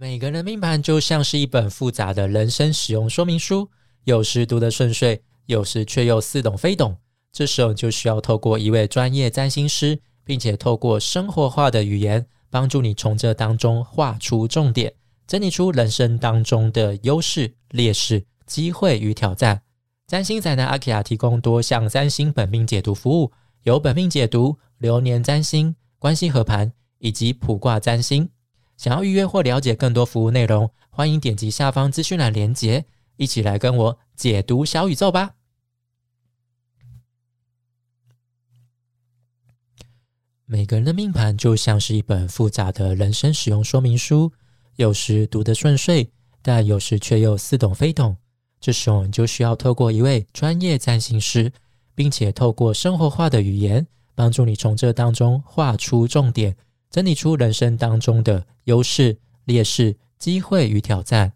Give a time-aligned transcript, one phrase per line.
[0.00, 3.68] 每个人的命盘就像是一本复杂的人生使用说明书，
[4.04, 6.96] 有时读得顺遂，有时却又似懂非懂。
[7.30, 14.90] 这时候就需要透过一位专业占星师，并且透过生活化的语言，帮助你从这当中画出重点，
[15.26, 19.60] 整理出人生当中的优势、劣势、机会与挑战。
[20.06, 23.30] 占星仔的阿奇亚提供多项占星本命解读服务，
[23.64, 28.26] 有本命解读、流年占星、关系合盘以及卜卦占星。
[28.80, 32.86] 想要预约或了解更多服务内容，欢迎点击下方资讯栏连接，
[33.18, 35.34] 一起来跟我解读小宇宙吧。
[40.46, 44.32] 每个人的命盘就像是一本复杂的人生使用说明书，
[44.76, 48.16] 有时读得顺遂，但有时却又似懂非懂。
[48.62, 51.52] 这时候你就需要透过一位专业占星师，
[51.94, 56.56] 并且透过生活化的语言，帮助你从这当中画出重点，
[56.90, 61.32] 整理出人生当中的优势、劣势、机会与挑战。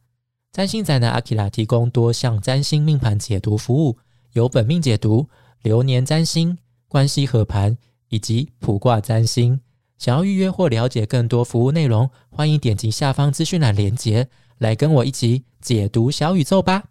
[0.52, 3.96] 占星仔的阿基拉提供多项占星命盘解读服务，
[4.32, 5.28] 有本命解读、
[5.62, 7.78] 流年占星、关系合盘。
[8.10, 9.60] 以及卜卦占星，
[9.98, 14.28] 想要预约或了解更多服务内容，欢迎点击下方资讯栏连接，
[14.58, 16.84] 来跟我一起解读小宇宙吧。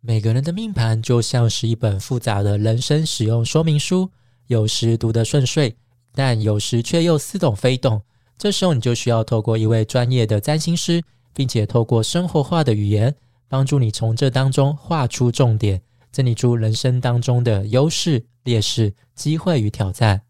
[0.00, 4.10] 每个人的命盘就像是一本复杂的人生使用说明书，
[4.46, 5.76] 有时读得顺遂，
[6.14, 8.02] 但有时却又似懂非懂。
[8.38, 11.02] 这时候你就需要透过一位专业的占星师，
[11.34, 13.14] 并且透过生活化的语言，
[13.48, 15.82] 帮助你从这当中画出重点。
[16.12, 20.22] 整理出人生当中的优势、劣势、机会与挑战。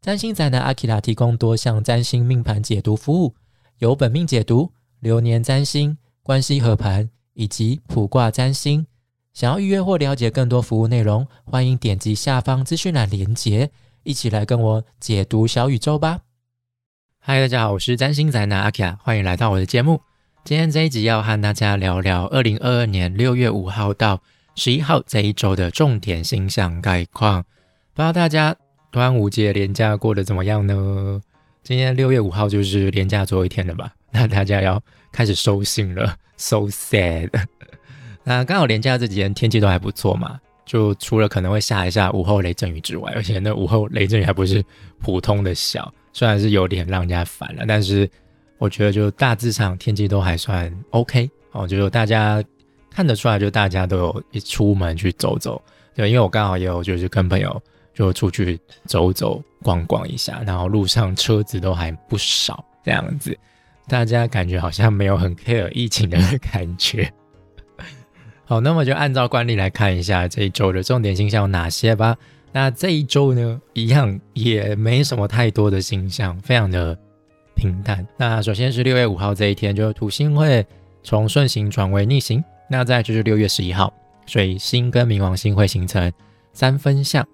[0.00, 3.34] 占星宅男阿基拉提供多项占星命盘解读服务，
[3.78, 8.86] 有本命解读、流年占星、关系合盘以及普卦占星。
[9.32, 13.68] 想要预约或了解更多服务内容，欢迎点击下方资讯栏连接，
[14.04, 16.20] 一起来跟我解读小宇宙吧。
[17.18, 20.02] 嗨，大家好，我是占星宅男阿基拉，欢迎来到我的节目。
[20.44, 24.20] 今天这一集要和大家聊聊二零二二年六月五号到。
[24.56, 27.42] 十一号这一周的重点星象概况，
[27.92, 28.54] 不知道大家
[28.92, 31.20] 端午节连假过得怎么样呢？
[31.64, 33.92] 今天六月五号就是连假最后一天了吧？
[34.12, 34.80] 那大家要
[35.10, 37.30] 开始收信了，so sad。
[38.22, 44.64] 那刚好连假这几天天气都还不错嘛，就除了可能会下一下午后雷阵雨之外，而且那午后雷阵雨还不是
[45.00, 48.08] 普通的小，虽然是有点让人家烦了，但是
[48.58, 52.42] 我觉得就大致上天气都还算 OK 哦，就是大家。
[52.96, 55.60] 看得出来，就大家都有一出门去走走，
[55.96, 57.60] 对，因为我刚好也有就是跟朋友
[57.92, 63.36] 就出去走走逛逛一下，然后路上车子都还不少，这样子，
[63.88, 67.12] 大家感觉好像没有很 care 疫情的感觉。
[68.46, 72.16] 好，那么就按照惯例来看一下这一周的重点星象有哪些吧。
[72.52, 76.96] 那这一周呢，一样也没什么太多的星象，非常的
[77.56, 78.06] 平淡。
[78.16, 80.64] 那首先是六月五号这一天，就是土星会
[81.02, 82.44] 从顺行转为逆行。
[82.68, 83.92] 那再就是六月十一号，
[84.26, 86.12] 水星跟冥王星会形成
[86.52, 87.26] 三分相。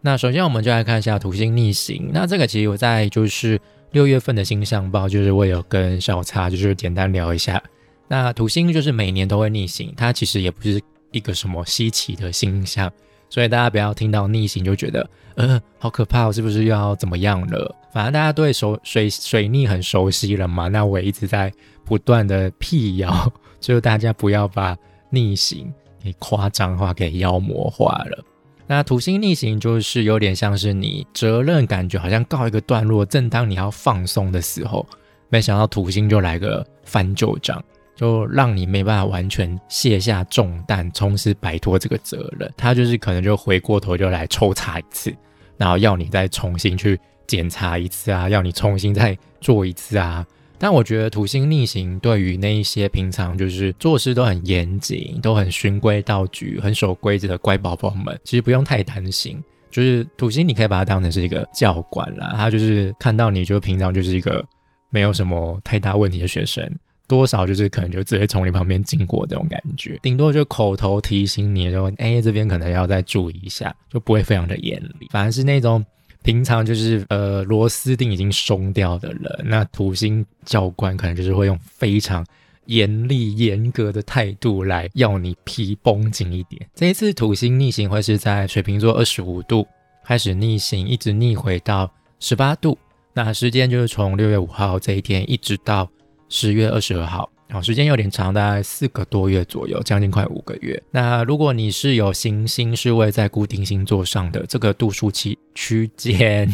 [0.00, 2.10] 那首先我们就来看一下土星逆行。
[2.12, 7.60] 那这个其实我在就是六月份的星象报，就是我有跟小叉就是简单聊一下。
[8.08, 10.80] 那土星就是每年都会逆行，它其实也不是
[11.12, 12.90] 一个什么稀奇的星象，
[13.30, 17.74] 所以大家不要听到逆行就觉得呃好可怕，是不是又要怎么样了？
[17.92, 20.68] 反正大家对熟水水逆很熟悉了嘛。
[20.68, 21.52] 那我一直在
[21.84, 23.32] 不断的辟谣。
[23.60, 24.78] 就是大家不要把
[25.10, 25.68] 逆行
[26.00, 28.24] 给夸张化、给妖魔化了。
[28.68, 34.86] 那土星逆行就是有点像是你责任感觉好像告一个段落，正当你要放松的时候，
[35.28, 37.60] 没想到土星就来个翻旧账，
[37.98, 42.48] 就让你没办法完全卸下重担，从此摆脱这个责任。
[42.56, 45.12] 他就是可能就回过头就来抽查一次，
[45.56, 50.24] 然后要你再重新去检查一次啊，要你重新再做一次啊。
[50.60, 59.42] 但我觉得土星逆行对于那一些平常就是做事都很严谨、都很循规蹈矩、很守规则的乖宝宝们，其实不用太担心。
[59.70, 64.44] 就是土星，你可以把它当成是一个教官啦，他就是看到你就平常就是一个
[64.88, 66.64] 没有什么太大问题的学生，
[67.08, 75.08] 多少就是可能就直接从你旁边经过这种感觉，顶多就口头提醒你说，哎，这边可能要再注意一下，就不会非常的严厉。
[75.10, 75.84] 反而是那种。
[76.24, 82.26] 平常就是呃螺丝钉已经松掉的人，那土星教官可能就是会用非常
[82.66, 86.68] 严厉严格的态度来要你皮绷紧一点。
[86.74, 89.66] 这一次土星逆行会是在水瓶座二十五度
[90.04, 92.76] 开始逆行，一直逆回到十八度，
[93.14, 95.88] 那时间就是从六月五号这一天一直到
[96.28, 97.30] 十月二十二号。
[97.50, 100.82] 好，时间有点长，大概四个多月左右，将近快五个月。
[100.90, 106.46] 那如果你是有行星是位在固定星座上的，这个度数期区间，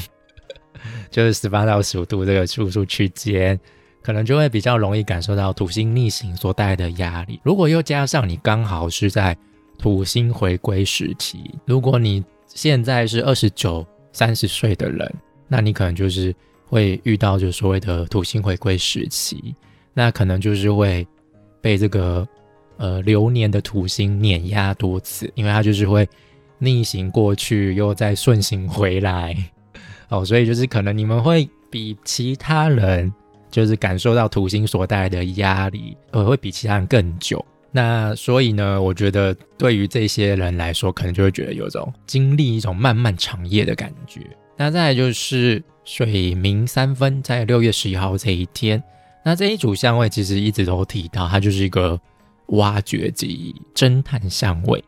[1.11, 3.59] 就是十八到十五度这个度数区间，
[4.03, 7.41] 可能就会比较容易感受到土星逆行所带来的压力。
[7.43, 9.37] 如果又加上你刚好是在
[9.77, 15.13] 土星回归时期，如果你现在是二十九、三十岁的人，
[15.49, 16.33] 那你可能就是
[16.67, 19.55] 会遇到就所谓的土星回归时期，
[19.93, 21.07] 那可能就是会
[21.61, 22.27] 被这个
[22.77, 26.09] 呃流年的土星碾压多次，因为它就是会
[26.59, 29.37] 逆行过去，又再顺行回来。
[30.09, 33.13] 哦，所以就是可能你们会比其他人。
[33.51, 37.47] 就是感受到土星所带来的压力，呃，会比其他人更久。
[37.71, 44.23] 那所以呢，我觉得对于这些人来说，可能就会觉得有种经历一种漫漫长夜的感觉。
[44.57, 48.83] 那再来就是水明三分，在六月十一号这一天，
[49.25, 52.01] 那这一组相位其实一直都提到，它就是一个
[52.49, 54.83] 挖掘机侦探相位，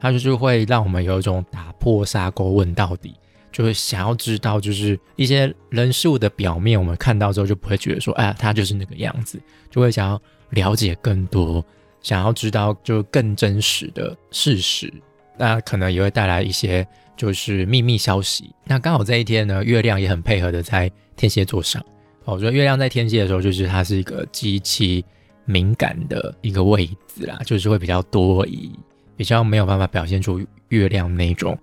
[0.00, 3.14] 它就是会让我们有一种打破砂锅问到底。
[3.50, 9.40] 就会想要知道，就是一些人事物的表面，我们看到之后就不会觉得说，哎呀，他就是那个样子，
[9.70, 10.20] 就会想要
[10.50, 11.64] 了解更多，
[12.02, 14.92] 想要知道就更真实的事实。
[15.38, 16.86] 那可能也会带来一些
[17.18, 18.50] 就是秘密消息。
[18.64, 21.84] 那刚好这一天呢，月亮也很配合的在天蝎座上。
[22.24, 25.04] 我觉得月亮在天蝎的时候，就是它是一个极其
[25.44, 28.70] 敏感的一个位置啦，就是会比较多疑，
[29.16, 31.58] 比较没有办法表现出月亮那种。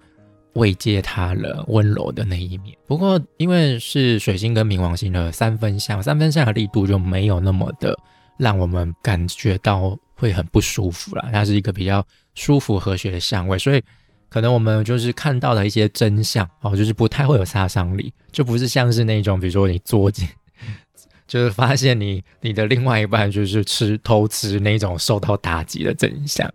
[0.53, 2.73] 慰藉他人、温柔的那一面。
[2.87, 7.93] 不过，因为是水星跟冥王星的三分相，三分相的力度就没有那么的
[8.37, 11.27] 让我们感觉到会很不舒服了。
[11.33, 12.01] 它是一个比较
[12.35, 13.83] 舒服、和谐的相位，所以
[14.29, 20.27] 可能我们就是看到的一些真相哦，就是不太会有杀伤力，就不是像是那种，比如说你作奸，
[21.27, 26.51] 就是发现你你的另外一半就是吃偷吃那种受到打击的真相，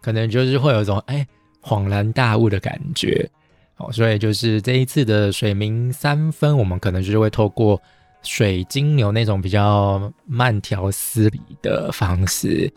[0.00, 1.26] 可能就是会有一种哎
[1.62, 3.28] 恍然大悟的感觉。
[3.76, 7.80] 哦，所以就是这一次的水明三分，我们可能就是会透过
[8.22, 12.70] 水晶牛那种比较慢条斯理的方式，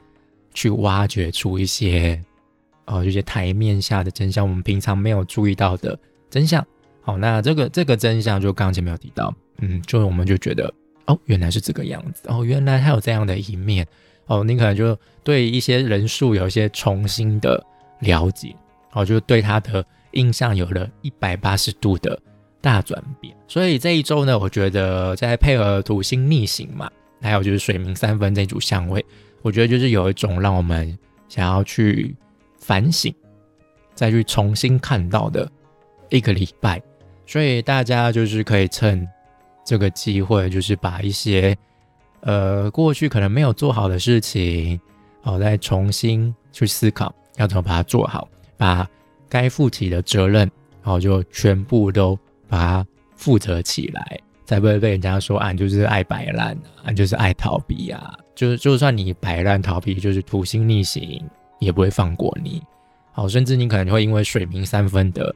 [0.54, 2.18] 去挖掘出一些
[2.86, 5.98] 哦，这些台面下的真相，我们平常没有注意到的
[6.30, 6.66] 真相。
[7.02, 10.74] 好，那这个这个真相就刚前面有提到，嗯，就我们就觉得
[11.06, 13.86] 哦，原来是这个样子，哦，原来他有这样的一面，
[14.28, 17.64] 哦，你可能就对一些人数有一些重新的
[18.00, 18.56] 了解，
[18.94, 19.86] 哦，就对他的。
[20.14, 22.16] 印象有了一百八十度的
[22.62, 26.88] 大转变，所以这一周呢，我觉得在配合土星逆行嘛，
[27.20, 29.04] 还有就是水明三分这组相位，
[29.42, 30.96] 我觉得就是有一种让我们
[31.28, 32.16] 想要去
[32.64, 33.14] 反省，
[33.94, 35.50] 再去重新看到的
[36.10, 36.82] 一个礼拜，
[37.26, 39.08] 所以大家就是可以趁
[39.66, 41.56] 这个机会，就是把一些
[42.22, 44.80] 呃过去可能没有做好的事情，
[45.22, 48.28] 好再重新去思考要怎么把它做好，
[48.58, 48.88] 把。
[49.30, 50.42] 该负起的责任，
[50.84, 52.16] 然后就全部都
[52.48, 58.14] 把它负责起来，才不会被人家说啊，就是爱摆烂啊，就是爱逃避啊。
[58.36, 61.20] 就是就算你摆烂逃避，就是土星逆行，
[61.64, 62.62] 也不会放过你。
[63.12, 65.34] 好，甚至你可能会因为水平三分的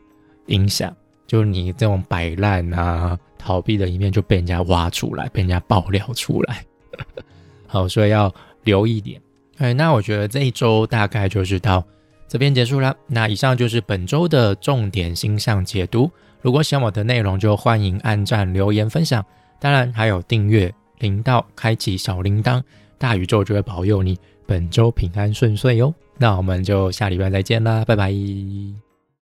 [0.48, 0.96] 影响，
[1.26, 6.66] 就你这种摆烂啊、逃避的一面就被人家挖出来，被人家爆料出来。
[7.68, 8.34] 好，所以要
[8.64, 9.22] 留一点。
[9.58, 11.84] 哎，那我觉得这一周大概就是到。
[12.28, 16.12] 这边结束了，那以上就是本周的重点星象解读。
[16.42, 19.24] 如果喜欢我的内容，就欢迎按赞、留言、分享，
[19.62, 22.62] 当然还有订阅频道、开启小铃铛，
[22.98, 25.94] 大宇宙就会保佑你本周平安顺遂哟。
[26.20, 28.87] 那我们就下礼拜再见啦，拜拜。